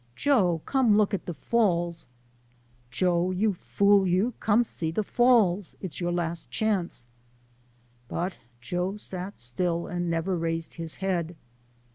[0.25, 2.07] "Joe, << n e look at de Falls!
[2.89, 5.75] Joe, you fool you, come see de Falls!
[5.79, 7.05] its your last chance."
[8.07, 11.35] But Joe sat still and never raised his head.